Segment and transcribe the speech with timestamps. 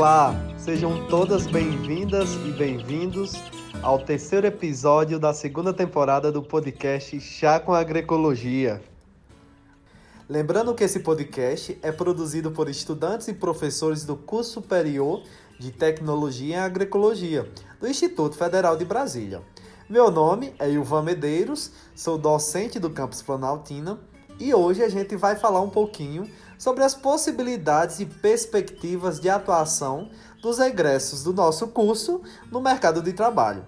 [0.00, 3.34] Olá, sejam todas bem-vindas e bem-vindos
[3.82, 8.82] ao terceiro episódio da segunda temporada do podcast Chá com Agroecologia.
[10.26, 15.22] Lembrando que esse podcast é produzido por estudantes e professores do curso superior
[15.58, 17.46] de Tecnologia em Agroecologia
[17.78, 19.42] do Instituto Federal de Brasília.
[19.86, 24.00] Meu nome é Ilvan Medeiros, sou docente do campus Planaltina
[24.38, 26.26] e hoje a gente vai falar um pouquinho
[26.60, 30.10] sobre as possibilidades e perspectivas de atuação
[30.42, 32.20] dos egressos do nosso curso
[32.52, 33.64] no mercado de trabalho.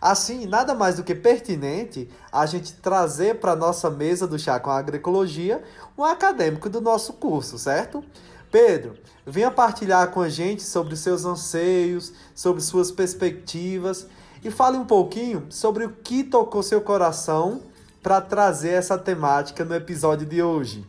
[0.00, 4.58] Assim, nada mais do que pertinente a gente trazer para a nossa mesa do chá
[4.58, 5.62] com a agroecologia
[5.98, 8.02] um acadêmico do nosso curso, certo?
[8.50, 8.94] Pedro,
[9.26, 14.06] venha partilhar com a gente sobre seus anseios, sobre suas perspectivas
[14.42, 17.60] e fale um pouquinho sobre o que tocou seu coração
[18.02, 20.86] para trazer essa temática no episódio de hoje.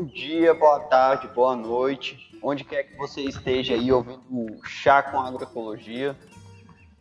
[0.00, 5.02] Bom dia, boa tarde, boa noite, onde quer que você esteja aí ouvindo o Chá
[5.02, 6.16] com Agroecologia.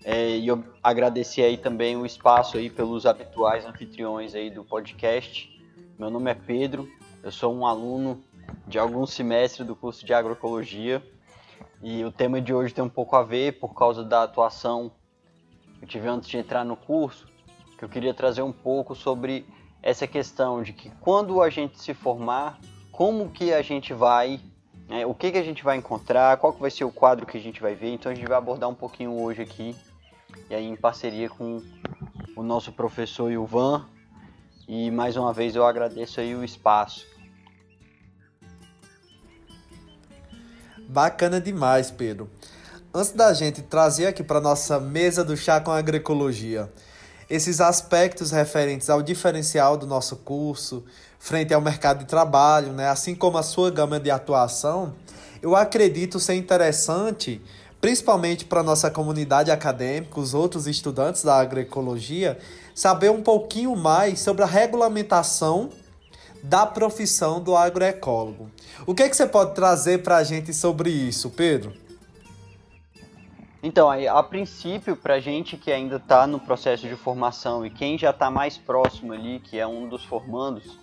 [0.04, 5.50] É, e eu agradecer aí também o espaço aí pelos habituais anfitriões aí do podcast.
[5.98, 6.90] Meu nome é Pedro,
[7.24, 8.22] eu sou um aluno
[8.68, 11.02] de alguns semestres do curso de agroecologia
[11.82, 14.92] e o tema de hoje tem um pouco a ver por causa da atuação
[15.78, 17.32] que eu tive antes de entrar no curso
[17.78, 19.48] que eu queria trazer um pouco sobre
[19.82, 22.60] essa questão de que quando a gente se formar,
[23.00, 24.42] como que a gente vai,
[24.90, 27.38] né, o que, que a gente vai encontrar, qual que vai ser o quadro que
[27.38, 27.94] a gente vai ver.
[27.94, 29.74] Então a gente vai abordar um pouquinho hoje aqui,
[30.50, 31.64] e aí em parceria com
[32.36, 33.86] o nosso professor Ilvan.
[34.68, 37.08] E mais uma vez eu agradeço aí o espaço.
[40.90, 42.30] Bacana demais, Pedro.
[42.94, 46.70] Antes da gente trazer aqui para nossa mesa do chá com agroecologia,
[47.30, 50.84] esses aspectos referentes ao diferencial do nosso curso
[51.20, 54.96] frente ao mercado de trabalho, né, assim como a sua gama de atuação,
[55.42, 57.42] eu acredito ser interessante,
[57.82, 62.40] principalmente para a nossa comunidade acadêmica, os outros estudantes da agroecologia,
[62.74, 65.70] saber um pouquinho mais sobre a regulamentação
[66.42, 68.50] da profissão do agroecólogo.
[68.88, 71.74] O que, é que você pode trazer para a gente sobre isso, Pedro?
[73.62, 78.12] Então, a princípio, para gente que ainda está no processo de formação e quem já
[78.12, 80.80] está mais próximo ali, que é um dos formandos,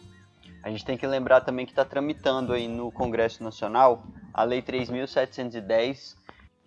[0.63, 4.03] a gente tem que lembrar também que está tramitando aí no Congresso Nacional
[4.35, 6.17] a Lei 3.710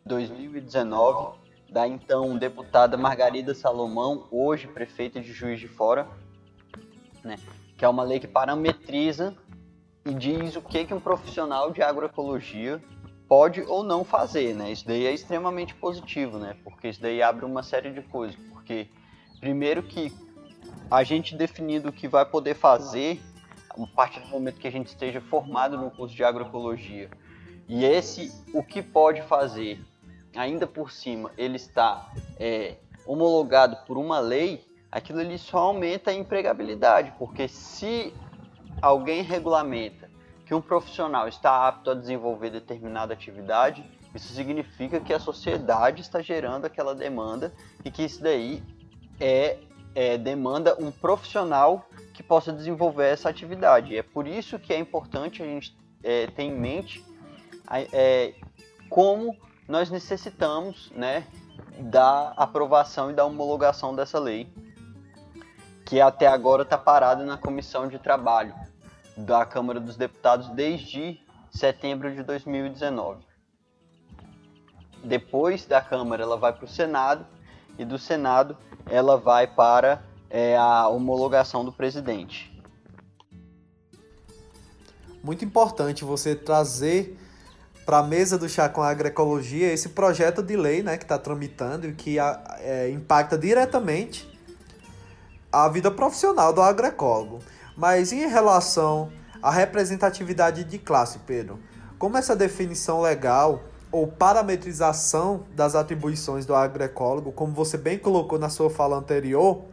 [0.03, 1.37] 2019
[1.69, 6.07] da então deputada Margarida Salomão, hoje prefeita de Juiz de Fora,
[7.23, 7.35] né,
[7.77, 9.35] que é uma lei que parametriza
[10.03, 12.81] e diz o que, que um profissional de agroecologia
[13.29, 14.71] pode ou não fazer, né?
[14.71, 16.57] Isso daí é extremamente positivo, né?
[16.63, 18.35] Porque isso daí abre uma série de coisas.
[18.49, 18.87] Porque,
[19.39, 20.11] primeiro que
[20.89, 23.21] a gente definindo o que vai poder fazer,
[23.69, 27.09] a partir do momento que a gente esteja formado no curso de agroecologia,
[27.67, 29.79] e esse, o que pode fazer,
[30.35, 36.13] ainda por cima, ele está é, homologado por uma lei, aquilo ali só aumenta a
[36.15, 38.11] empregabilidade, porque se
[38.81, 40.08] alguém regulamenta
[40.49, 46.23] que um profissional está apto a desenvolver determinada atividade, isso significa que a sociedade está
[46.23, 47.53] gerando aquela demanda
[47.85, 48.63] e que isso daí
[49.19, 49.59] é,
[49.93, 53.95] é demanda um profissional que possa desenvolver essa atividade.
[53.95, 57.05] É por isso que é importante a gente é, ter em mente
[57.93, 58.33] é,
[58.89, 59.37] como
[59.67, 61.27] nós necessitamos né,
[61.77, 64.51] da aprovação e da homologação dessa lei,
[65.85, 68.55] que até agora está parada na comissão de trabalho
[69.19, 71.19] da Câmara dos Deputados desde
[71.51, 73.23] setembro de 2019.
[75.03, 77.25] Depois da Câmara, ela vai para o Senado
[77.77, 78.57] e do Senado
[78.89, 82.49] ela vai para é, a homologação do presidente.
[85.23, 87.17] Muito importante você trazer
[87.85, 91.17] para a mesa do chá com a agroecologia esse projeto de lei né, que está
[91.17, 94.29] tramitando e que é, impacta diretamente
[95.51, 97.39] a vida profissional do agroecólogo.
[97.79, 99.09] Mas em relação
[99.41, 101.57] à representatividade de classe, Pedro,
[101.97, 108.49] como essa definição legal ou parametrização das atribuições do agroecólogo, como você bem colocou na
[108.49, 109.63] sua fala anterior,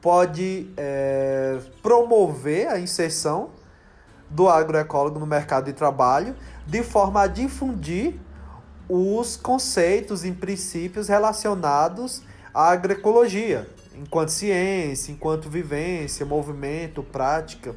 [0.00, 3.50] pode é, promover a inserção
[4.30, 6.34] do agroecólogo no mercado de trabalho
[6.66, 8.18] de forma a difundir
[8.88, 12.22] os conceitos e princípios relacionados
[12.54, 13.68] à agroecologia,
[14.00, 17.74] enquanto ciência, enquanto vivência, movimento, prática.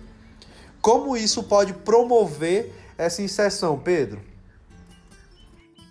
[0.81, 4.21] Como isso pode promover essa inserção, Pedro?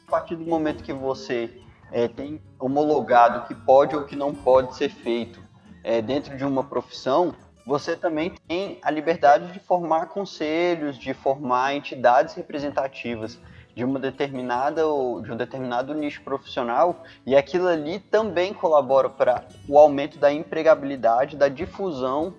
[0.06, 1.50] A partir do momento que você
[1.92, 5.40] é, tem homologado o que pode ou que não pode ser feito
[5.82, 7.34] é, dentro de uma profissão,
[7.66, 13.38] você também tem a liberdade de formar conselhos, de formar entidades representativas
[13.80, 14.82] de uma determinada
[15.22, 21.34] de um determinado nicho profissional e aquilo ali também colabora para o aumento da empregabilidade,
[21.34, 22.34] da difusão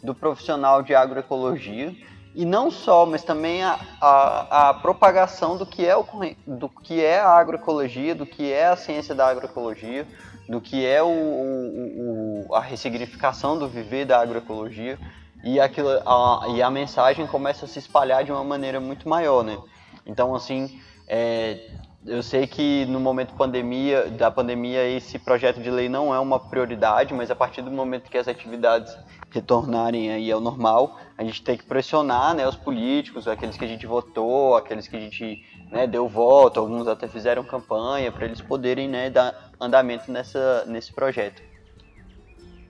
[0.00, 1.92] do profissional de agroecologia
[2.36, 6.06] e não só, mas também a, a, a, propagação do que, é o,
[6.46, 10.06] do que é a agroecologia, do que é a ciência da agroecologia,
[10.48, 14.96] do que é o, o, o a ressignificação do viver da agroecologia
[15.42, 19.42] e, aquilo, a, e a mensagem começa a se espalhar de uma maneira muito maior,
[19.42, 19.58] né?
[20.06, 21.68] Então, assim, é,
[22.06, 26.38] eu sei que no momento pandemia, da pandemia esse projeto de lei não é uma
[26.38, 28.96] prioridade, mas a partir do momento que as atividades
[29.30, 33.68] retornarem aí ao normal, a gente tem que pressionar né, os políticos, aqueles que a
[33.68, 38.40] gente votou, aqueles que a gente né, deu voto, alguns até fizeram campanha para eles
[38.40, 41.42] poderem né, dar andamento nessa, nesse projeto.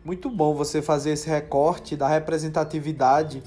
[0.03, 3.43] Muito bom você fazer esse recorte da representatividade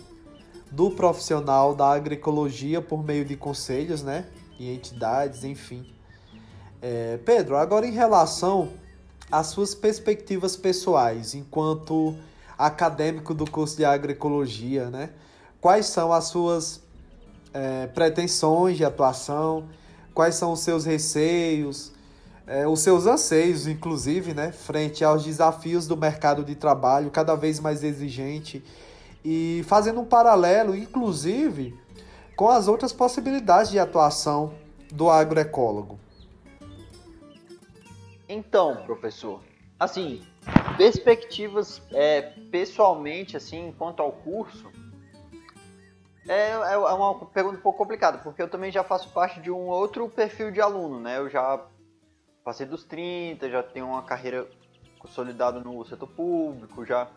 [0.71, 4.25] do profissional da agroecologia por meio de conselhos, né?
[4.60, 5.86] E entidades, enfim.
[6.81, 8.69] É, Pedro, agora em relação
[9.31, 12.16] às suas perspectivas pessoais, enquanto
[12.57, 15.10] acadêmico do curso de agroecologia, né?
[15.60, 16.81] Quais são as suas
[17.54, 19.68] é, pretensões de atuação?
[20.13, 21.92] Quais são os seus receios?
[22.45, 24.51] É, os seus anseios, inclusive, né?
[24.51, 28.63] Frente aos desafios do mercado de trabalho cada vez mais exigente
[29.24, 31.77] e fazendo um paralelo, inclusive,
[32.36, 34.54] com as outras possibilidades de atuação
[34.92, 36.00] do agroecólogo.
[38.27, 39.42] Então, professor,
[39.80, 40.21] assim,
[40.77, 42.21] perspectivas é,
[42.51, 44.71] pessoalmente, assim, quanto ao curso,
[46.27, 49.50] é, é, é uma pergunta um pouco complicada, porque eu também já faço parte de
[49.50, 51.18] um outro perfil de aluno, né?
[51.18, 51.66] Eu já
[52.44, 54.48] passei dos 30, já tenho uma carreira
[55.00, 57.07] consolidada no setor público, já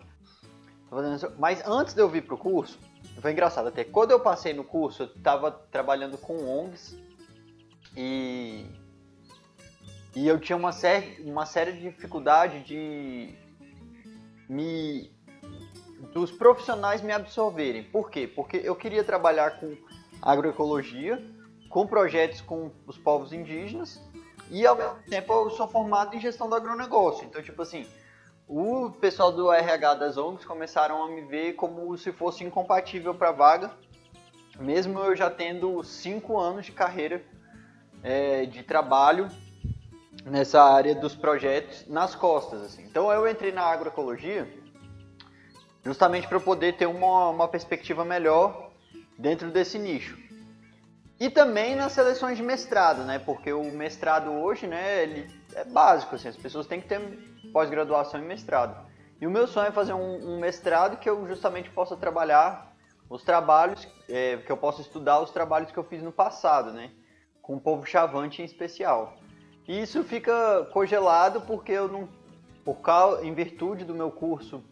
[1.39, 2.79] mas antes de eu vir pro curso,
[3.21, 3.83] foi engraçado até.
[3.83, 6.99] Quando eu passei no curso, eu estava trabalhando com ONGs
[7.97, 8.67] e
[10.15, 13.35] e eu tinha uma série, uma série de dificuldade de
[14.47, 15.11] me
[16.13, 17.85] dos profissionais me absorverem.
[17.85, 18.27] Por quê?
[18.27, 19.75] Porque eu queria trabalhar com
[20.21, 21.19] agroecologia,
[21.71, 23.99] com projetos com os povos indígenas
[24.51, 27.25] e ao mesmo tempo eu sou formado em gestão do agronegócio.
[27.25, 27.87] Então, tipo assim,
[28.49, 33.31] o pessoal do RH das ONGs começaram a me ver como se fosse incompatível para
[33.31, 33.71] a vaga,
[34.59, 37.23] mesmo eu já tendo cinco anos de carreira
[38.03, 39.29] é, de trabalho
[40.25, 42.63] nessa área dos projetos nas costas.
[42.63, 42.83] Assim.
[42.85, 44.47] Então eu entrei na agroecologia
[45.85, 48.71] justamente para poder ter uma, uma perspectiva melhor
[49.19, 50.19] dentro desse nicho.
[51.19, 53.19] E também nas seleções de mestrado, né?
[53.19, 57.01] Porque o mestrado hoje, né, ele é básico, assim, as pessoas têm que ter
[57.51, 58.87] pós-graduação e mestrado.
[59.21, 62.75] E o meu sonho é fazer um, um mestrado que eu justamente possa trabalhar
[63.09, 66.91] os trabalhos, é, que eu possa estudar os trabalhos que eu fiz no passado, né?
[67.41, 69.15] Com o povo chavante em especial.
[69.69, 72.09] E isso fica congelado porque eu não,
[72.65, 74.63] por causa, em virtude do meu curso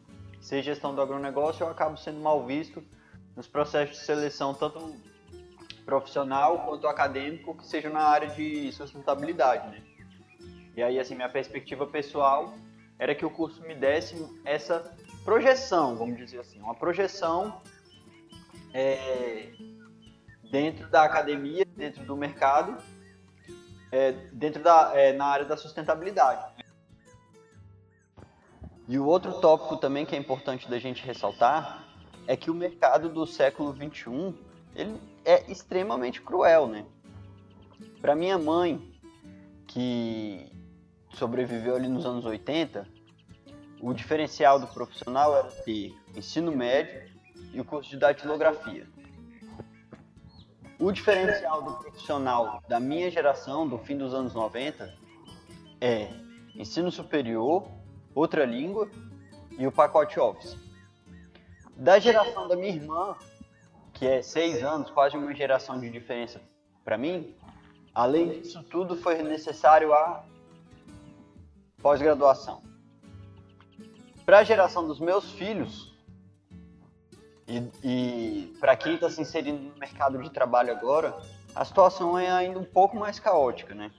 [0.40, 2.82] ser gestão do agronegócio, eu acabo sendo mal visto
[3.36, 4.94] nos processos de seleção, tanto
[5.84, 9.82] profissional quanto acadêmico, que seja na área de sustentabilidade, né?
[10.76, 12.54] E aí, assim, minha perspectiva pessoal
[12.98, 17.60] era que o curso me desse essa projeção, vamos dizer assim, uma projeção
[18.72, 19.52] é,
[20.50, 22.76] dentro da academia, dentro do mercado,
[23.90, 26.44] é, dentro da é, na área da sustentabilidade.
[28.88, 31.86] E o outro tópico também que é importante da gente ressaltar
[32.26, 34.34] é que o mercado do século 21
[34.74, 36.84] ele é extremamente cruel, né?
[38.00, 38.80] Para minha mãe,
[39.66, 40.49] que
[41.14, 42.86] sobreviveu ali nos anos 80,
[43.80, 47.10] o diferencial do profissional era ter ensino médio
[47.52, 48.86] e o curso de datilografia.
[50.78, 54.92] O diferencial do profissional da minha geração, do fim dos anos 90,
[55.80, 56.08] é
[56.54, 57.68] ensino superior,
[58.14, 58.90] outra língua
[59.58, 60.56] e o pacote Office.
[61.76, 63.16] Da geração da minha irmã,
[63.92, 66.40] que é seis anos, quase uma geração de diferença
[66.84, 67.34] para mim,
[67.94, 70.24] além disso tudo foi necessário a
[71.82, 72.62] pós-graduação.
[74.24, 75.94] Para a geração dos meus filhos
[77.46, 81.16] e, e para quem está se inserindo no mercado de trabalho agora,
[81.54, 83.90] a situação é ainda um pouco mais caótica, né?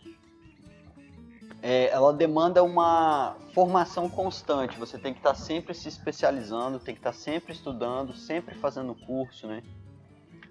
[1.61, 4.79] É, ela demanda uma formação constante.
[4.79, 8.55] Você tem que estar tá sempre se especializando, tem que estar tá sempre estudando, sempre
[8.55, 9.61] fazendo curso, né?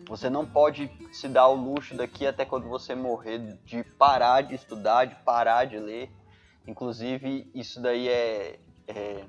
[0.07, 4.55] Você não pode se dar o luxo daqui até quando você morrer de parar de
[4.55, 6.11] estudar, de parar de ler.
[6.67, 9.25] Inclusive, isso daí é, é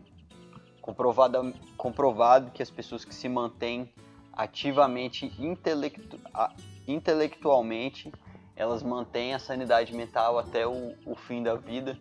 [0.81, 3.91] comprovado, comprovado que as pessoas que se mantêm
[4.33, 6.19] ativamente intelectu,
[6.88, 8.11] intelectualmente,
[8.55, 11.97] elas mantêm a sanidade mental até o, o fim da vida.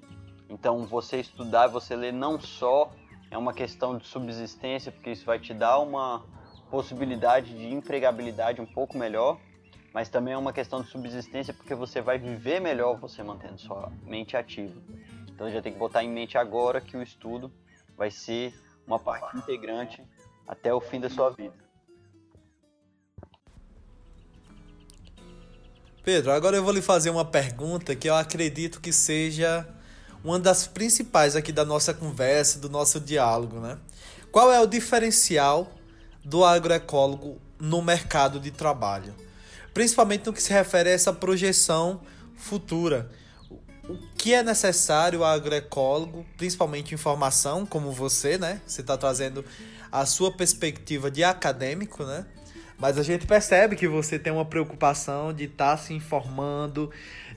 [0.49, 2.91] Então, você estudar, você ler não só
[3.31, 6.23] é uma questão de subsistência, porque isso vai te dar uma
[6.71, 9.39] possibilidade de empregabilidade um pouco melhor,
[9.93, 13.91] mas também é uma questão de subsistência, porque você vai viver melhor você mantendo sua
[14.05, 14.81] mente ativa.
[15.41, 17.51] Então, já tem que botar em mente agora que o estudo
[17.97, 18.53] vai ser
[18.87, 20.05] uma parte integrante
[20.47, 21.55] até o fim da sua vida.
[26.05, 29.67] Pedro, agora eu vou lhe fazer uma pergunta que eu acredito que seja
[30.23, 33.79] uma das principais aqui da nossa conversa, do nosso diálogo, né?
[34.31, 35.73] Qual é o diferencial
[36.23, 39.15] do agroecólogo no mercado de trabalho?
[39.73, 42.03] Principalmente no que se refere a essa projeção
[42.37, 43.11] futura.
[43.91, 48.61] O que é necessário ao agroecólogo, principalmente informação, como você, né?
[48.65, 49.45] Você está trazendo
[49.91, 52.25] a sua perspectiva de acadêmico, né?
[52.79, 56.89] Mas a gente percebe que você tem uma preocupação de estar tá se informando,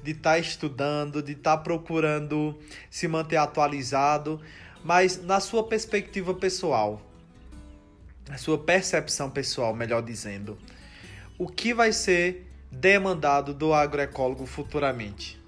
[0.03, 2.55] de estar tá estudando, de estar tá procurando
[2.87, 4.39] se manter atualizado,
[4.83, 7.01] mas na sua perspectiva pessoal,
[8.29, 10.55] na sua percepção pessoal, melhor dizendo,
[11.35, 15.42] o que vai ser demandado do agroecólogo futuramente?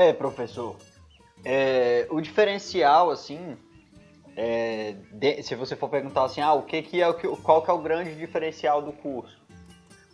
[0.00, 0.76] É, professor,
[1.44, 3.54] é, o diferencial, assim,
[4.34, 7.60] é, de, se você for perguntar assim, ah, o que, que é o que, qual
[7.60, 9.38] que é o grande diferencial do curso?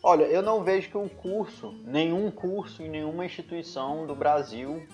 [0.03, 4.85] Olha, eu não vejo que um curso, nenhum curso em nenhuma instituição do Brasil,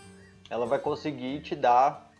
[0.50, 2.12] ela vai conseguir te dar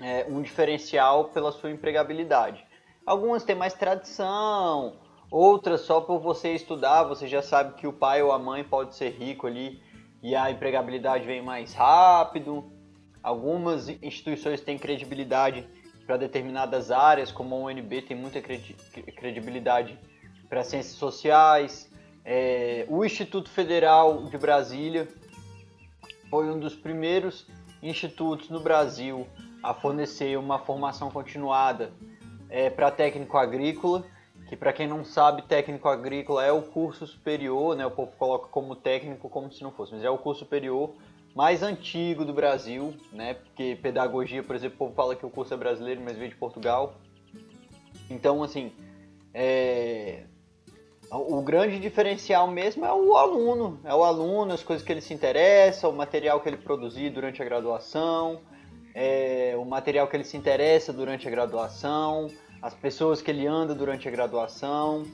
[0.00, 2.64] é, um diferencial pela sua empregabilidade.
[3.04, 4.96] Algumas têm mais tradição,
[5.30, 8.94] outras só por você estudar, você já sabe que o pai ou a mãe pode
[8.94, 9.82] ser rico ali
[10.22, 12.70] e a empregabilidade vem mais rápido.
[13.22, 15.66] Algumas instituições têm credibilidade
[16.06, 19.98] para determinadas áreas, como a UNB tem muita credibilidade
[20.48, 21.90] para ciências sociais.
[22.24, 25.08] É, o Instituto Federal de Brasília
[26.28, 27.46] foi um dos primeiros
[27.82, 29.26] institutos no Brasil
[29.62, 31.92] a fornecer uma formação continuada
[32.48, 34.04] é, para técnico agrícola,
[34.50, 37.86] que para quem não sabe, técnico agrícola é o curso superior, né?
[37.86, 40.92] O povo coloca como técnico como se não fosse, mas é o curso superior
[41.36, 43.34] mais antigo do Brasil, né?
[43.34, 46.36] Porque pedagogia, por exemplo, o povo fala que o curso é brasileiro, mas veio de
[46.36, 46.94] Portugal.
[48.10, 48.72] Então, assim,
[49.32, 50.24] é...
[51.12, 55.14] o grande diferencial mesmo é o aluno, é o aluno, as coisas que ele se
[55.14, 58.40] interessa, o material que ele produzir durante a graduação,
[58.96, 59.54] é...
[59.56, 62.28] o material que ele se interessa durante a graduação,
[62.62, 65.04] as pessoas que ele anda durante a graduação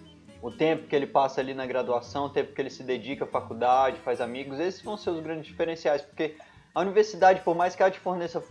[0.46, 3.26] o tempo que ele passa ali na graduação, o tempo que ele se dedica à
[3.26, 6.36] faculdade, faz amigos, esses vão ser os grandes diferenciais, porque
[6.74, 8.42] a universidade, por mais que ela te forneça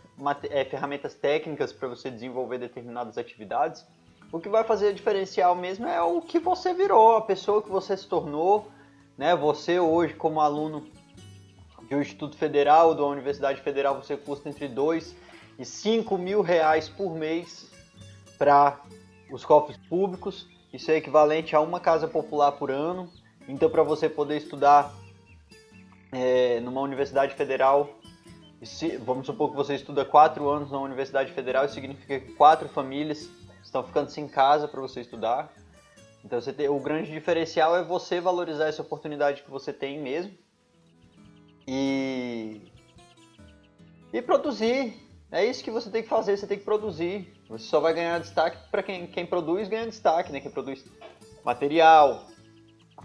[0.49, 3.85] é, ferramentas técnicas para você desenvolver determinadas atividades,
[4.31, 7.95] o que vai fazer diferencial mesmo é o que você virou, a pessoa que você
[7.95, 8.67] se tornou,
[9.17, 9.35] né?
[9.35, 10.85] Você hoje como aluno
[11.87, 15.15] de um Instituto Federal ou da Universidade Federal, você custa entre 2
[15.59, 17.71] e 5 mil reais por mês
[18.37, 18.81] para
[19.31, 20.47] os cofres públicos.
[20.71, 23.09] Isso é equivalente a uma casa popular por ano.
[23.47, 24.93] Então, para você poder estudar
[26.11, 27.89] é, numa universidade federal,
[28.63, 32.67] se, vamos supor que você estuda quatro anos na universidade federal, isso significa que quatro
[32.69, 33.29] famílias
[33.63, 35.51] estão ficando sem casa para você estudar.
[36.23, 40.33] Então, você tem, o grande diferencial é você valorizar essa oportunidade que você tem mesmo
[41.67, 42.61] e,
[44.11, 44.93] e produzir.
[45.31, 47.34] É isso que você tem que fazer, você tem que produzir.
[47.49, 50.39] Você só vai ganhar destaque para quem, quem produz, ganha destaque, né?
[50.39, 50.83] Quem produz
[51.43, 52.27] material,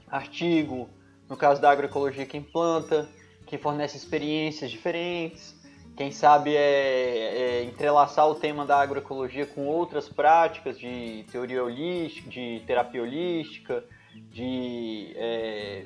[0.09, 0.89] artigo,
[1.29, 3.09] no caso da agroecologia, quem planta,
[3.47, 5.55] quem fornece experiências diferentes,
[5.97, 12.31] quem sabe é, é, entrelaçar o tema da agroecologia com outras práticas de teoria holística,
[12.31, 15.85] de terapia holística, de é,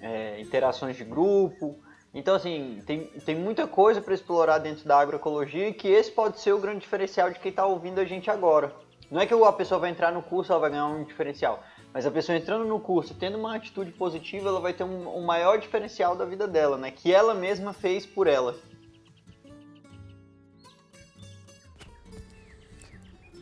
[0.00, 1.80] é interações de grupo.
[2.14, 6.40] Então, assim, tem, tem muita coisa para explorar dentro da agroecologia e que esse pode
[6.40, 8.74] ser o grande diferencial de quem está ouvindo a gente agora.
[9.10, 12.06] Não é que a pessoa vai entrar no curso ela vai ganhar um diferencial, mas
[12.06, 15.58] a pessoa entrando no curso, tendo uma atitude positiva, ela vai ter um, um maior
[15.58, 16.90] diferencial da vida dela, né?
[16.90, 18.56] Que ela mesma fez por ela.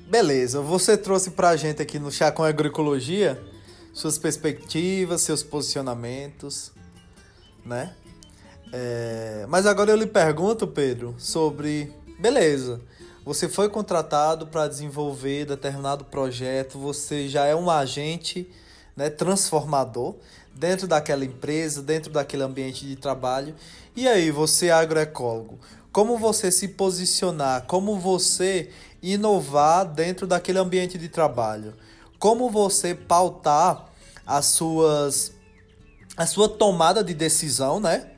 [0.07, 3.41] Beleza, você trouxe para a gente aqui no Chá com Agroecologia
[3.93, 6.73] suas perspectivas, seus posicionamentos,
[7.65, 7.95] né?
[8.73, 11.93] É, mas agora eu lhe pergunto, Pedro, sobre.
[12.19, 12.81] Beleza,
[13.25, 18.51] você foi contratado para desenvolver determinado projeto, você já é um agente
[18.95, 20.17] né, transformador
[20.55, 23.55] dentro daquela empresa, dentro daquele ambiente de trabalho.
[23.97, 25.59] E aí, você é agroecólogo,
[25.91, 28.71] como você se posicionar, como você
[29.03, 31.75] inovar dentro daquele ambiente de trabalho,
[32.19, 33.89] como você pautar
[34.27, 35.33] as suas
[36.17, 38.11] a sua tomada de decisão, né?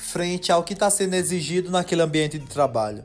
[0.00, 3.04] Frente ao que está sendo exigido naquele ambiente de trabalho.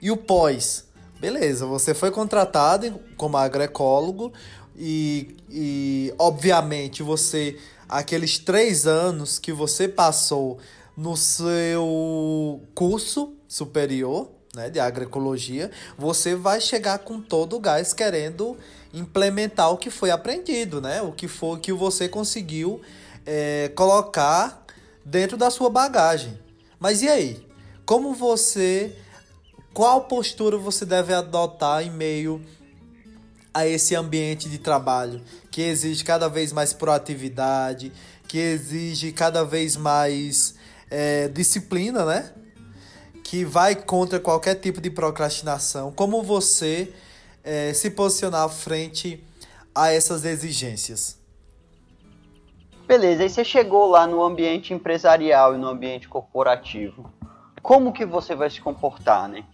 [0.00, 0.86] E o pós,
[1.20, 4.32] beleza, você foi contratado como agroecólogo
[4.74, 10.58] e, e obviamente você aqueles três anos que você passou
[10.96, 18.56] no seu curso superior né, de agroecologia, você vai chegar com todo o gás querendo
[18.92, 21.02] implementar o que foi aprendido, né?
[21.02, 22.80] O que foi que você conseguiu
[23.24, 24.59] é, colocar
[25.04, 26.38] dentro da sua bagagem.
[26.78, 27.46] Mas e aí?
[27.84, 28.96] Como você.
[29.72, 32.44] Qual postura você deve adotar em meio
[33.52, 37.92] a esse ambiente de trabalho que exige cada vez mais proatividade,
[38.26, 40.54] que exige cada vez mais
[40.90, 42.32] é, disciplina, né?
[43.22, 45.92] Que vai contra qualquer tipo de procrastinação.
[45.92, 46.92] Como você
[47.44, 49.22] é, se posicionar frente
[49.74, 51.19] a essas exigências?
[52.90, 57.08] Beleza, aí você chegou lá no ambiente empresarial e no ambiente corporativo.
[57.62, 59.44] Como que você vai se comportar, né?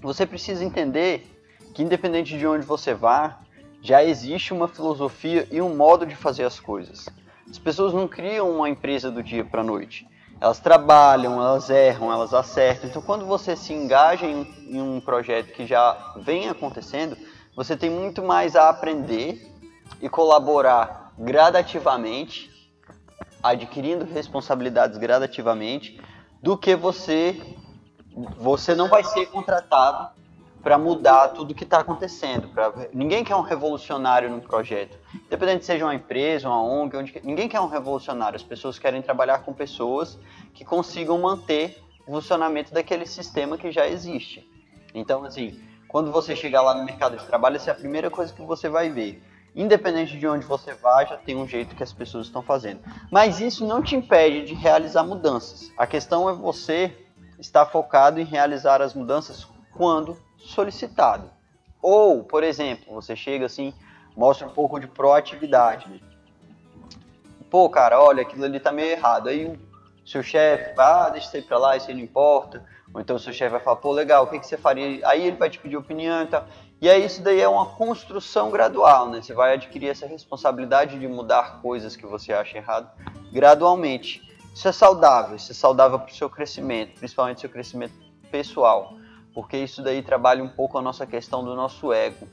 [0.00, 1.24] Você precisa entender
[1.72, 3.38] que independente de onde você vá,
[3.80, 7.08] já existe uma filosofia e um modo de fazer as coisas.
[7.48, 10.04] As pessoas não criam uma empresa do dia para a noite.
[10.40, 12.90] Elas trabalham, elas erram, elas acertam.
[12.90, 17.16] Então, quando você se engaja em, um projeto que já vem acontecendo,
[17.54, 19.48] você tem muito mais a aprender
[20.00, 22.50] e colaborar gradativamente,
[23.42, 26.00] adquirindo responsabilidades gradativamente,
[26.42, 27.40] do que você
[28.36, 30.10] você não vai ser contratado
[30.62, 32.48] para mudar tudo que está acontecendo.
[32.48, 32.72] Pra...
[32.92, 34.98] Ninguém quer um revolucionário num projeto.
[35.26, 37.20] Independente se seja uma empresa, uma ONG, onde...
[37.24, 38.36] ninguém quer um revolucionário.
[38.36, 40.18] As pessoas querem trabalhar com pessoas
[40.52, 44.46] que consigam manter o funcionamento daquele sistema que já existe.
[44.94, 48.32] Então, assim, quando você chegar lá no mercado de trabalho, essa é a primeira coisa
[48.32, 49.22] que você vai ver.
[49.54, 52.80] Independente de onde você vá, já tem um jeito que as pessoas estão fazendo.
[53.10, 55.70] Mas isso não te impede de realizar mudanças.
[55.76, 56.96] A questão é você
[57.38, 61.30] estar focado em realizar as mudanças quando solicitado.
[61.82, 63.74] Ou, por exemplo, você chega assim,
[64.16, 66.02] mostra um pouco de proatividade.
[67.50, 69.28] Pô, cara, olha, aquilo ali tá meio errado.
[69.28, 69.58] Aí o
[70.08, 72.64] seu chefe, ah, deixa isso aí pra lá, isso aí não importa.
[72.94, 75.06] Ou então o seu chefe vai falar, pô, legal, o que, que você faria?
[75.08, 76.46] Aí ele vai te pedir opinião e tal.
[76.80, 79.22] E aí isso daí é uma construção gradual, né?
[79.22, 82.90] Você vai adquirir essa responsabilidade de mudar coisas que você acha errado
[83.32, 84.20] gradualmente.
[84.54, 87.94] Isso é saudável, isso é saudável para o seu crescimento, principalmente seu crescimento
[88.30, 88.96] pessoal
[89.34, 92.28] porque isso daí trabalha um pouco a nossa questão do nosso ego.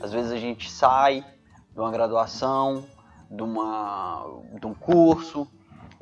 [0.00, 1.24] Às vezes a gente sai
[1.72, 2.84] de uma graduação,
[3.30, 4.26] de, uma,
[4.58, 5.48] de um curso,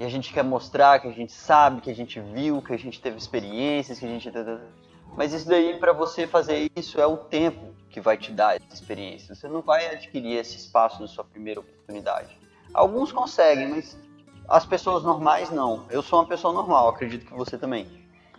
[0.00, 2.78] e a gente quer mostrar que a gente sabe, que a gente viu, que a
[2.78, 4.32] gente teve experiências, que a gente.
[5.14, 8.72] Mas isso daí, para você fazer isso, é o tempo que vai te dar essa
[8.72, 9.34] experiência.
[9.34, 12.34] Você não vai adquirir esse espaço na sua primeira oportunidade.
[12.72, 13.98] Alguns conseguem, mas
[14.48, 15.84] as pessoas normais não.
[15.90, 17.86] Eu sou uma pessoa normal, acredito que você também.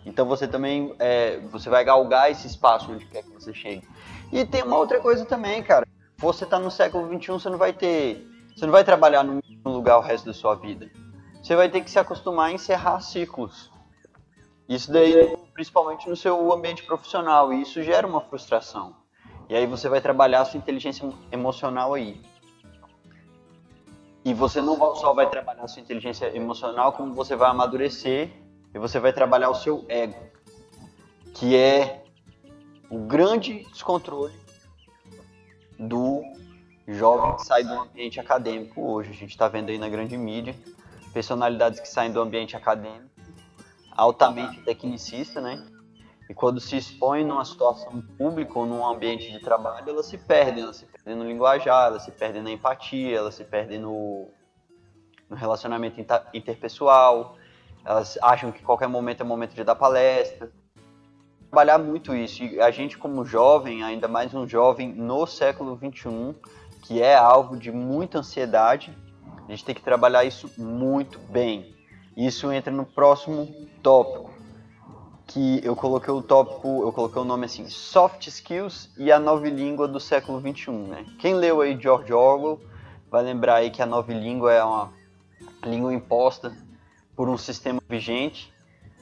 [0.03, 3.87] Então você também é, você vai galgar esse espaço onde quer que você chegue.
[4.31, 5.87] E tem uma outra coisa também, cara.
[6.17, 9.71] Você está no século XXI, você não vai ter, você não vai trabalhar no mesmo
[9.71, 10.89] lugar o resto da sua vida.
[11.41, 13.71] Você vai ter que se acostumar a encerrar ciclos.
[14.69, 18.95] Isso daí, principalmente no seu ambiente profissional, e isso gera uma frustração.
[19.49, 22.21] E aí você vai trabalhar a sua inteligência emocional aí.
[24.23, 28.29] E você não só vai trabalhar a sua inteligência emocional, como você vai amadurecer
[28.73, 30.15] e você vai trabalhar o seu ego,
[31.33, 32.03] que é
[32.89, 34.33] o grande descontrole
[35.77, 36.21] do
[36.87, 39.09] jovem que sai do ambiente acadêmico hoje.
[39.09, 40.55] A gente está vendo aí na grande mídia
[41.11, 43.09] personalidades que saem do ambiente acadêmico,
[43.95, 45.63] altamente tecnicista, né?
[46.29, 50.63] E quando se expõem numa situação pública ou num ambiente de trabalho, elas se perdem,
[50.63, 54.29] elas se perdem no linguajar, elas se perdem na empatia, elas se perdem no,
[55.29, 55.99] no relacionamento
[56.33, 57.35] interpessoal,
[57.83, 60.51] elas acham que qualquer momento é momento de dar palestra.
[61.49, 62.43] Trabalhar muito isso.
[62.43, 66.33] E a gente, como jovem, ainda mais um jovem no século XXI,
[66.83, 68.97] que é alvo de muita ansiedade,
[69.51, 71.75] a gente tem que trabalhar isso muito bem.
[72.15, 74.31] Isso entra no próximo tópico,
[75.27, 79.49] que eu coloquei o tópico, eu coloquei o nome assim, Soft Skills e a nova
[79.49, 80.71] língua do século XXI.
[80.71, 81.05] Né?
[81.19, 82.61] Quem leu aí George Orwell
[83.09, 84.93] vai lembrar aí que a nova língua é uma
[85.65, 86.55] língua imposta
[87.13, 88.53] por um sistema vigente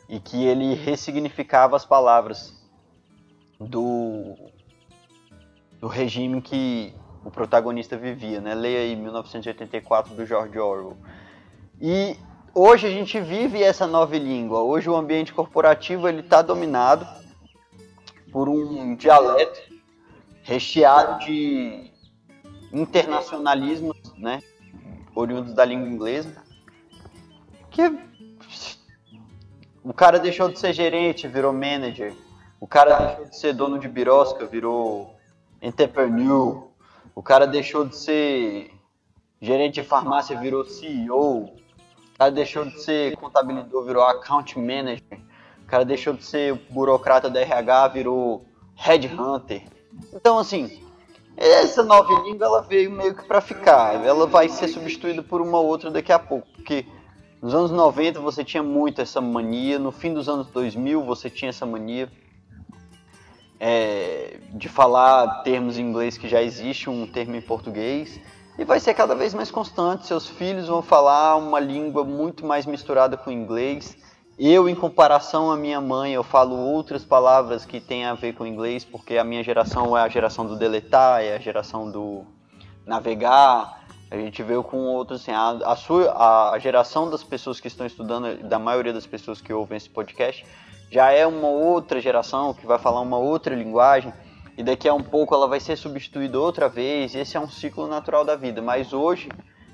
[0.08, 2.60] e que ele ressignificava as palavras
[3.60, 4.36] do,
[5.80, 8.56] do regime que o protagonista vivia, né?
[8.56, 10.98] Leia aí 1984 do George Orwell.
[11.82, 12.18] E
[12.54, 14.62] hoje a gente vive essa nova língua.
[14.62, 17.08] Hoje o ambiente corporativo ele está dominado
[18.32, 19.60] por um dialeto
[20.44, 21.92] recheado de
[22.72, 24.42] internacionalismos, né?
[25.16, 26.44] Oriundos da língua inglesa
[27.62, 27.92] Porque
[29.84, 32.14] o cara deixou de ser gerente, virou manager.
[32.60, 35.16] O cara deixou de ser dono de birosca, virou
[35.62, 36.69] entrepreneur.
[37.20, 38.72] O cara deixou de ser
[39.42, 41.44] gerente de farmácia, virou CEO.
[41.44, 45.20] O cara deixou de ser contabilidor, virou account manager.
[45.62, 49.64] O cara deixou de ser burocrata da RH, virou headhunter.
[50.14, 50.82] Então, assim,
[51.36, 54.02] essa nova língua ela veio meio que para ficar.
[54.02, 56.86] Ela vai ser substituída por uma outra daqui a pouco, porque
[57.42, 61.50] nos anos 90 você tinha muito essa mania, no fim dos anos 2000 você tinha
[61.50, 62.10] essa mania
[63.60, 68.20] é, de falar termos em inglês que já existe um termo em português
[68.58, 70.06] e vai ser cada vez mais constante.
[70.06, 73.98] Seus filhos vão falar uma língua muito mais misturada com o inglês.
[74.38, 78.46] Eu, em comparação à minha mãe, eu falo outras palavras que têm a ver com
[78.46, 82.24] inglês, porque a minha geração é a geração do deletar, é a geração do
[82.86, 83.80] navegar,
[84.12, 87.86] a gente veio com outros, assim, a, a, sua, a geração das pessoas que estão
[87.86, 90.46] estudando, da maioria das pessoas que ouvem esse podcast,
[90.90, 94.12] já é uma outra geração que vai falar uma outra linguagem
[94.58, 97.16] e daqui a um pouco ela vai ser substituída outra vez.
[97.16, 98.62] Esse é um ciclo natural da vida.
[98.62, 99.30] Mas hoje,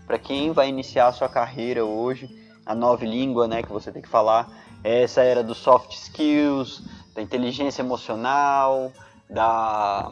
[0.06, 2.30] para quem vai iniciar a sua carreira hoje,
[2.66, 4.48] a nova língua, né, que você tem que falar,
[4.84, 6.84] é essa era dos soft skills,
[7.16, 8.92] da inteligência emocional,
[9.30, 10.12] da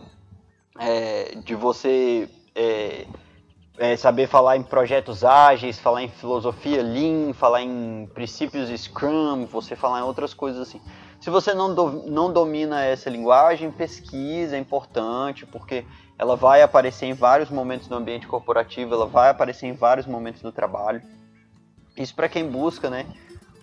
[0.80, 3.06] é, de você é,
[3.78, 9.76] é, saber falar em projetos ágeis, falar em filosofia Lean, falar em princípios Scrum, você
[9.76, 10.82] falar em outras coisas assim.
[11.20, 15.86] Se você não, do, não domina essa linguagem, pesquisa é importante, porque
[16.18, 20.42] ela vai aparecer em vários momentos no ambiente corporativo, ela vai aparecer em vários momentos
[20.42, 21.02] do trabalho.
[21.96, 23.06] Isso para quem busca né,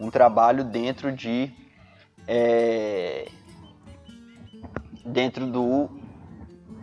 [0.01, 1.53] um trabalho dentro de.
[2.27, 3.29] É,
[5.05, 6.00] dentro do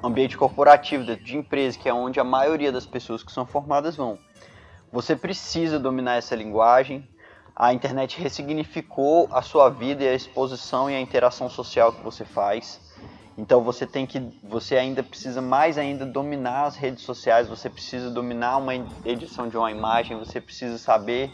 [0.04, 3.96] ambiente corporativo, dentro de empresa, que é onde a maioria das pessoas que são formadas
[3.96, 4.20] vão.
[4.92, 7.08] Você precisa dominar essa linguagem.
[7.56, 12.24] A internet ressignificou a sua vida e a exposição e a interação social que você
[12.24, 12.80] faz.
[13.38, 17.48] Então você tem que, você ainda precisa mais ainda dominar as redes sociais.
[17.48, 20.18] Você precisa dominar uma edição de uma imagem.
[20.18, 21.32] Você precisa saber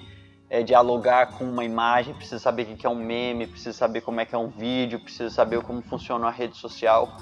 [0.49, 2.13] é, dialogar com uma imagem.
[2.13, 3.45] Precisa saber o que é um meme.
[3.45, 4.99] Precisa saber como é que é um vídeo.
[4.99, 7.17] Precisa saber como funciona a rede social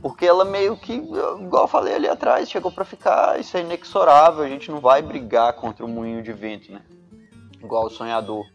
[0.00, 4.44] porque ela meio que, igual eu falei ali atrás, chegou para ficar, isso é inexorável,
[4.44, 6.82] a gente não vai brigar contra o moinho de vento, né?
[7.62, 8.46] Igual o sonhador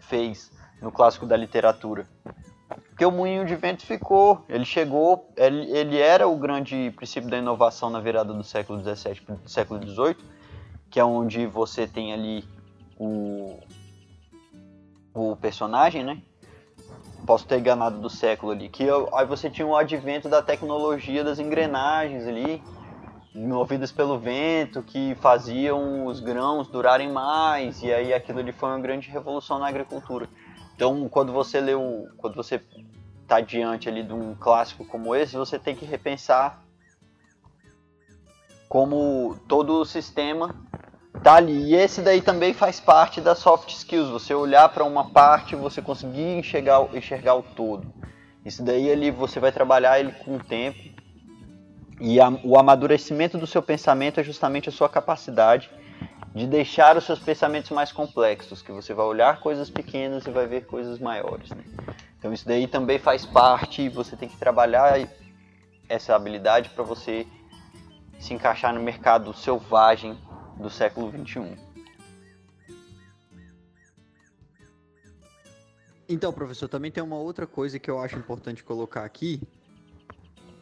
[0.00, 2.06] fez no clássico da literatura.
[2.88, 7.38] Porque o moinho de vento ficou, ele chegou, ele, ele era o grande princípio da
[7.38, 10.16] inovação na virada do século XVII para o século XVIII,
[10.90, 12.44] que é onde você tem ali
[12.98, 13.58] o,
[15.14, 16.20] o personagem, né?
[17.26, 21.38] Posso ter enganado do século ali, que aí você tinha o advento da tecnologia das
[21.38, 22.62] engrenagens ali,
[23.34, 28.80] movidas pelo vento, que faziam os grãos durarem mais, e aí aquilo ali foi uma
[28.80, 30.28] grande revolução na agricultura.
[30.74, 32.62] Então, quando você lê o, quando você
[33.22, 36.62] está diante ali de um clássico como esse, você tem que repensar
[38.68, 40.54] como todo o sistema
[41.22, 41.70] tá ali.
[41.70, 44.08] E esse daí também faz parte das soft skills.
[44.10, 47.86] Você olhar para uma parte, você conseguir enxergar, enxergar o todo.
[48.44, 50.78] Isso daí ali você vai trabalhar ele com o tempo.
[52.00, 55.70] E a, o amadurecimento do seu pensamento é justamente a sua capacidade
[56.34, 60.46] de deixar os seus pensamentos mais complexos, que você vai olhar coisas pequenas e vai
[60.46, 61.50] ver coisas maiores.
[61.50, 61.64] Né?
[62.18, 63.88] Então isso daí também faz parte.
[63.88, 65.08] Você tem que trabalhar
[65.88, 67.26] essa habilidade para você
[68.20, 70.16] se encaixar no mercado selvagem
[70.58, 71.56] do século XXI.
[76.08, 79.40] Então, professor, também tem uma outra coisa que eu acho importante colocar aqui.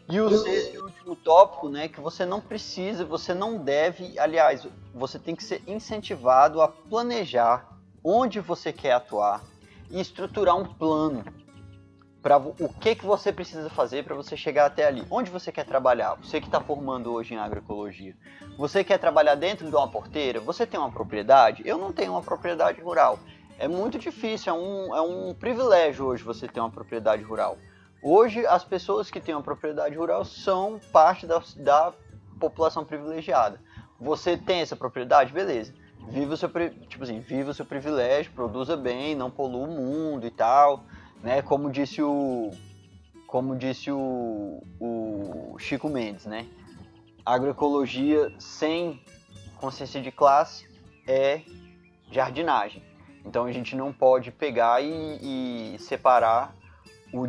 [0.09, 4.67] E o sexto e último tópico, né, que você não precisa, você não deve, aliás,
[4.95, 9.43] você tem que ser incentivado a planejar onde você quer atuar
[9.91, 11.25] e estruturar um plano
[12.27, 15.07] para o que, que você precisa fazer para você chegar até ali.
[15.09, 16.17] Onde você quer trabalhar?
[16.17, 18.17] Você que está formando hoje em agroecologia.
[18.59, 20.41] Você quer trabalhar dentro de uma porteira?
[20.41, 21.63] Você tem uma propriedade?
[21.65, 23.21] Eu não tenho uma propriedade rural.
[23.61, 27.59] É muito difícil, é um, é um privilégio hoje você ter uma propriedade rural.
[28.03, 31.93] Hoje, as pessoas que têm uma propriedade rural são parte da, da
[32.41, 33.61] população privilegiada.
[34.01, 35.33] Você tem essa propriedade?
[35.33, 35.73] Beleza.
[36.09, 36.49] Viva o seu,
[36.89, 40.83] tipo assim, viva o seu privilégio, produza bem, não polua o mundo e tal
[41.23, 41.43] né?
[41.43, 42.51] Como disse o
[43.27, 46.47] como disse o, o Chico Mendes, né?
[47.25, 49.03] Agroecologia sem
[49.57, 50.69] consciência de classe
[51.07, 51.43] é
[52.11, 52.83] jardinagem.
[53.25, 56.55] Então a gente não pode pegar e, e separar
[57.13, 57.29] o,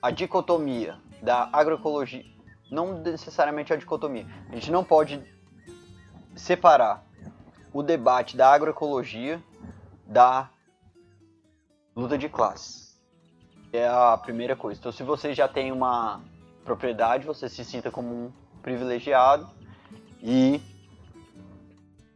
[0.00, 2.24] a dicotomia da agroecologia,
[2.70, 4.26] não necessariamente a dicotomia.
[4.48, 5.20] A gente não pode
[6.36, 7.04] separar
[7.72, 9.42] o debate da agroecologia
[10.06, 10.48] da
[11.98, 12.96] luta de classes.
[13.72, 14.78] É a primeira coisa.
[14.78, 16.20] Então, se você já tem uma
[16.64, 18.32] propriedade, você se sinta como um
[18.62, 19.48] privilegiado
[20.22, 20.60] e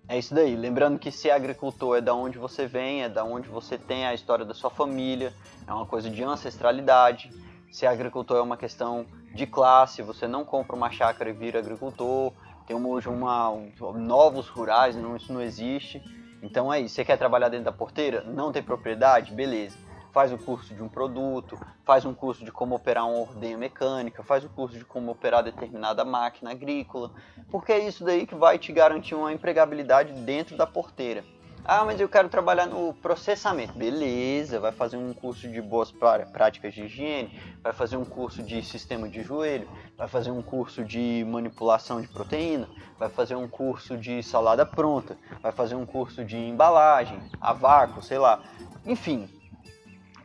[0.07, 0.55] é isso daí.
[0.55, 4.15] Lembrando que ser agricultor é da onde você vem, é da onde você tem a
[4.15, 5.35] história da sua família,
[5.67, 7.33] é uma coisa de ancestralidade.
[7.73, 12.33] Ser agricultor é uma questão de classe, você não compra uma chácara e vira agricultor.
[12.69, 16.01] Tem hoje uma, um, novos rurais, não, isso não existe.
[16.43, 16.97] Então é isso.
[16.97, 18.23] Você quer trabalhar dentro da porteira?
[18.23, 19.33] Não tem propriedade?
[19.33, 19.79] Beleza
[20.13, 24.23] faz o curso de um produto, faz um curso de como operar uma ordenha mecânica,
[24.23, 27.11] faz o curso de como operar determinada máquina agrícola,
[27.51, 31.25] porque é isso daí que vai te garantir uma empregabilidade dentro da porteira.
[31.65, 33.73] Ah, mas eu quero trabalhar no processamento.
[33.75, 38.61] Beleza, vai fazer um curso de boas práticas de higiene, vai fazer um curso de
[38.65, 43.97] sistema de joelho, vai fazer um curso de manipulação de proteína, vai fazer um curso
[43.97, 48.43] de salada pronta, vai fazer um curso de embalagem, a vácuo, sei lá.
[48.85, 49.29] Enfim,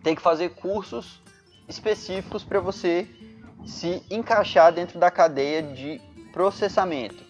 [0.02, 1.22] tem que fazer cursos
[1.68, 3.08] específicos para você
[3.64, 6.02] se encaixar dentro da cadeia de
[6.34, 7.27] processamento.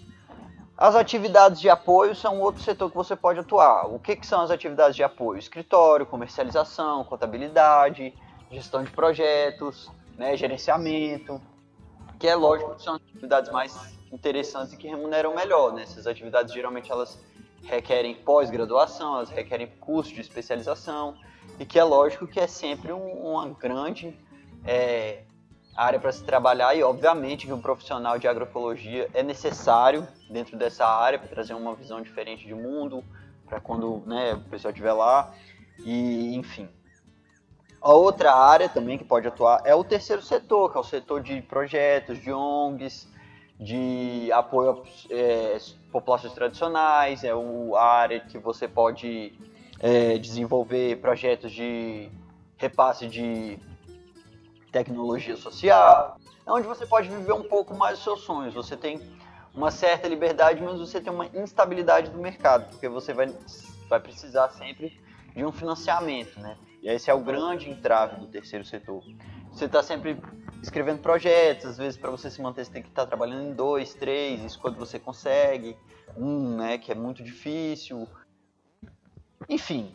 [0.78, 3.88] As atividades de apoio são outro setor que você pode atuar.
[3.88, 5.40] O que, que são as atividades de apoio?
[5.40, 8.14] Escritório, comercialização, contabilidade,
[8.52, 11.42] gestão de projetos, né, gerenciamento,
[12.20, 15.74] que é lógico que são atividades mais interessantes e que remuneram melhor.
[15.74, 15.82] Né?
[15.82, 17.20] Essas atividades geralmente elas
[17.64, 21.18] requerem pós-graduação, elas requerem curso de especialização
[21.60, 24.16] e que é lógico que é sempre um, uma grande
[24.64, 25.24] é,
[25.78, 30.88] área para se trabalhar e obviamente que um profissional de agroecologia é necessário dentro dessa
[30.88, 33.04] área para trazer uma visão diferente de mundo
[33.48, 35.32] para quando né, o pessoal estiver lá.
[35.86, 36.68] E enfim.
[37.80, 41.22] A outra área também que pode atuar é o terceiro setor que é o setor
[41.22, 43.08] de projetos de ONGs
[43.60, 45.58] de apoio a é,
[45.92, 49.34] populações tradicionais é o, a área que você pode
[49.80, 52.10] é, desenvolver projetos de
[52.58, 53.60] repasse de
[54.78, 58.54] tecnologia social, é onde você pode viver um pouco mais os seus sonhos.
[58.54, 59.02] Você tem
[59.54, 63.28] uma certa liberdade, mas você tem uma instabilidade do mercado, porque você vai,
[63.90, 65.00] vai precisar sempre
[65.36, 66.58] de um financiamento, né?
[66.84, 69.04] E esse é o grande entrave do terceiro setor.
[69.52, 70.22] Você está sempre
[70.62, 73.54] escrevendo projetos, às vezes para você se manter você tem que estar tá trabalhando em
[73.54, 75.76] dois, três, isso quando você consegue,
[76.16, 78.08] um, né, que é muito difícil,
[79.50, 79.92] enfim.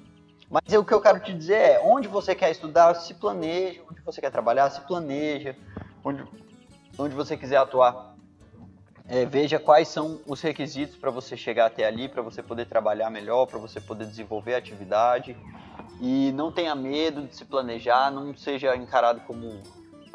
[0.53, 4.03] Mas o que eu quero te dizer é, onde você quer estudar, se planeja, onde
[4.03, 5.57] você quer trabalhar, se planeja,
[6.05, 6.23] onde,
[6.99, 8.15] onde você quiser atuar.
[9.09, 13.09] É, veja quais são os requisitos para você chegar até ali, para você poder trabalhar
[13.09, 15.35] melhor, para você poder desenvolver a atividade.
[16.03, 19.59] E não tenha medo de se planejar, não seja encarado como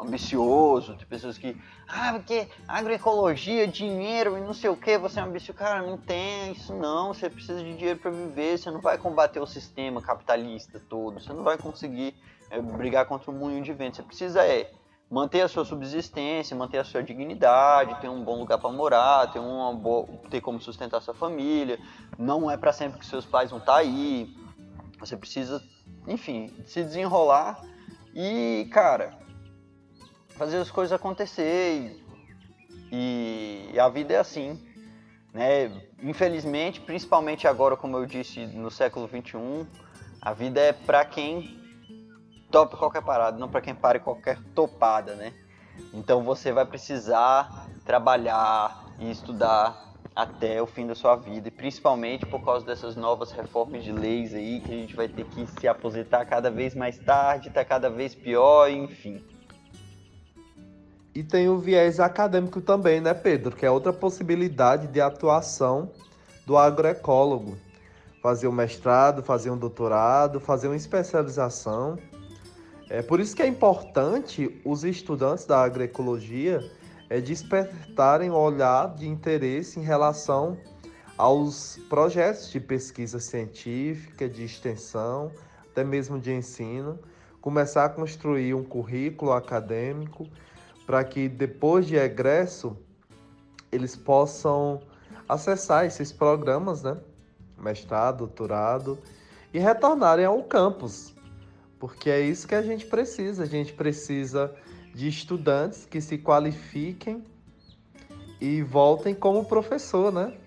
[0.00, 1.56] ambicioso, tem pessoas que,
[1.88, 5.58] ah, porque agroecologia, dinheiro e não sei o que, você é ambicioso.
[5.58, 9.40] Cara, não tem isso não, você precisa de dinheiro para viver, você não vai combater
[9.40, 12.14] o sistema capitalista todo, você não vai conseguir
[12.50, 14.70] é, brigar contra o moinho de vento, você precisa é
[15.10, 19.38] manter a sua subsistência, manter a sua dignidade, ter um bom lugar para morar, ter
[19.38, 21.78] uma boa, ter como sustentar sua família.
[22.18, 24.34] Não é para sempre que seus pais vão estar tá aí.
[25.00, 25.62] Você precisa,
[26.06, 27.62] enfim, se desenrolar
[28.14, 29.16] e, cara,
[30.38, 32.00] fazer as coisas acontecer
[32.92, 34.58] e, e a vida é assim,
[35.34, 35.70] né?
[36.00, 39.66] Infelizmente, principalmente agora, como eu disse, no século 21,
[40.22, 41.58] a vida é para quem
[42.50, 45.34] topa qualquer parada, não para quem pare qualquer topada, né?
[45.92, 52.26] Então você vai precisar trabalhar e estudar até o fim da sua vida, e principalmente
[52.26, 55.68] por causa dessas novas reformas de leis aí, que a gente vai ter que se
[55.68, 59.24] aposentar cada vez mais tarde, tá cada vez pior, enfim.
[61.18, 63.56] E tem o viés acadêmico também, né, Pedro?
[63.56, 65.90] Que é outra possibilidade de atuação
[66.46, 67.58] do agroecólogo.
[68.22, 71.98] Fazer um mestrado, fazer um doutorado, fazer uma especialização.
[72.88, 76.60] É por isso que é importante os estudantes da agroecologia
[77.10, 80.56] é, despertarem o olhar de interesse em relação
[81.16, 85.32] aos projetos de pesquisa científica, de extensão,
[85.68, 86.96] até mesmo de ensino,
[87.40, 90.28] começar a construir um currículo acadêmico
[90.88, 92.74] para que depois de egresso
[93.70, 94.80] eles possam
[95.28, 96.96] acessar esses programas, né?
[97.58, 98.98] Mestrado, doutorado
[99.52, 101.14] e retornarem ao campus,
[101.78, 103.42] porque é isso que a gente precisa.
[103.42, 104.50] A gente precisa
[104.94, 107.22] de estudantes que se qualifiquem
[108.40, 110.38] e voltem como professor, né?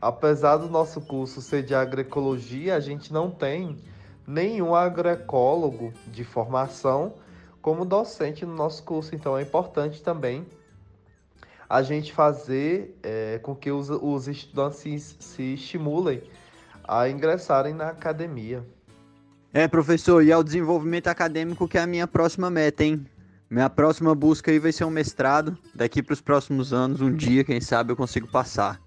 [0.00, 3.78] Apesar do nosso curso ser de agroecologia, a gente não tem
[4.26, 7.14] nenhum agroecólogo de formação
[7.68, 9.14] como docente no nosso curso.
[9.14, 10.46] Então é importante também
[11.68, 16.22] a gente fazer é, com que os, os estudantes se, se estimulem
[16.82, 18.64] a ingressarem na academia.
[19.52, 23.06] É, professor, e é o desenvolvimento acadêmico que é a minha próxima meta, hein?
[23.50, 25.58] Minha próxima busca aí vai ser um mestrado.
[25.74, 28.80] Daqui para os próximos anos, um dia, quem sabe, eu consigo passar.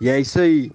[0.00, 0.70] E é isso aí.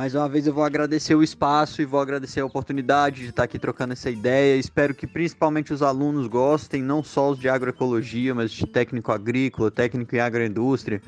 [0.00, 3.42] Mais uma vez eu vou agradecer o espaço e vou agradecer a oportunidade de estar
[3.42, 4.58] aqui trocando essa ideia.
[4.58, 9.70] Espero que principalmente os alunos gostem, não só os de agroecologia, mas de técnico agrícola,
[9.70, 11.02] técnico em agroindústria.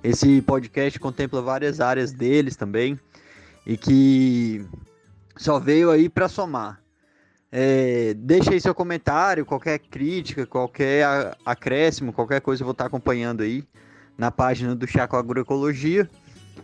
[0.00, 2.96] Esse podcast contempla várias áreas deles também
[3.66, 4.64] e que
[5.36, 6.80] só veio aí para somar.
[7.50, 13.42] É, deixa aí seu comentário, qualquer crítica, qualquer acréscimo, qualquer coisa eu vou estar acompanhando
[13.42, 13.64] aí
[14.16, 16.08] na página do Chaco Agroecologia.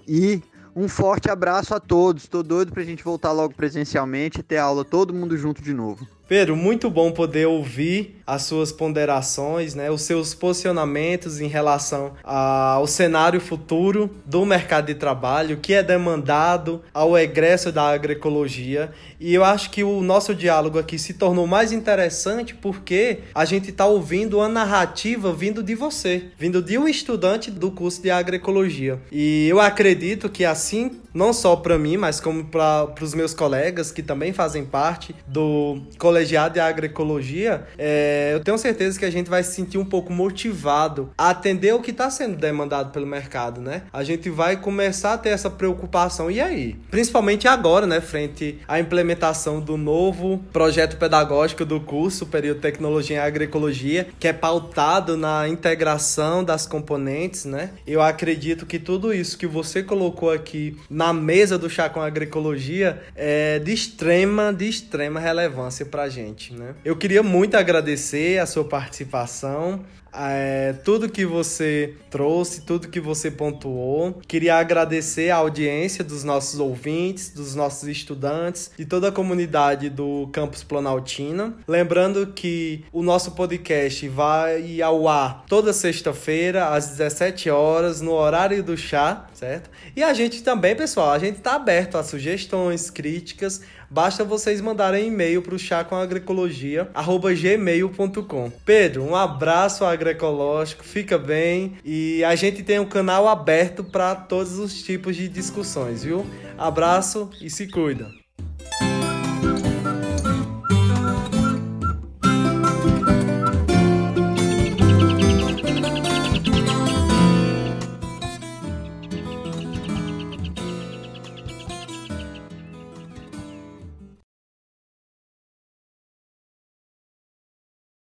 [0.06, 0.40] E
[0.74, 2.24] um forte abraço a todos.
[2.24, 5.72] Estou doido para a gente voltar logo presencialmente e ter aula todo mundo junto de
[5.72, 6.06] novo.
[6.28, 12.86] Pedro, muito bom poder ouvir as suas ponderações, né, os seus posicionamentos em relação ao
[12.86, 18.92] cenário futuro do mercado de trabalho, que é demandado ao egresso da agroecologia.
[19.20, 23.70] E eu acho que o nosso diálogo aqui se tornou mais interessante porque a gente
[23.70, 28.98] está ouvindo uma narrativa vindo de você, vindo de um estudante do curso de agroecologia.
[29.10, 33.90] E eu acredito que assim, não só para mim, mas como para os meus colegas
[33.90, 39.10] que também fazem parte do coletivo colegiado de agroecologia, é, eu tenho certeza que a
[39.10, 43.06] gente vai se sentir um pouco motivado a atender o que está sendo demandado pelo
[43.06, 43.82] mercado, né?
[43.90, 46.30] A gente vai começar a ter essa preocupação.
[46.30, 46.76] E aí?
[46.90, 48.00] Principalmente agora, né?
[48.02, 54.34] Frente à implementação do novo projeto pedagógico do curso Período Tecnologia em Agroecologia, que é
[54.34, 57.70] pautado na integração das componentes, né?
[57.86, 63.02] Eu acredito que tudo isso que você colocou aqui na mesa do Chá com Agroecologia
[63.16, 66.74] é de extrema, de extrema relevância para gente, né?
[66.84, 69.84] Eu queria muito agradecer a sua participação,
[70.14, 74.20] é, tudo que você trouxe, tudo que você pontuou.
[74.28, 80.28] Queria agradecer a audiência dos nossos ouvintes, dos nossos estudantes e toda a comunidade do
[80.32, 81.54] Campus Planaltina.
[81.66, 88.62] Lembrando que o nosso podcast vai ao ar toda sexta-feira, às 17 horas, no horário
[88.62, 89.70] do chá, certo?
[89.96, 95.08] E a gente também, pessoal, a gente está aberto a sugestões, críticas Basta vocês mandarem
[95.08, 98.50] e-mail para o chacomagricologia@gmail.com.
[98.64, 104.58] Pedro, um abraço agroecológico, fica bem e a gente tem um canal aberto para todos
[104.58, 106.24] os tipos de discussões, viu?
[106.56, 108.21] Abraço e se cuida.